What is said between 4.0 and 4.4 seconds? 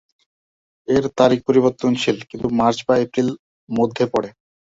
পড়ে।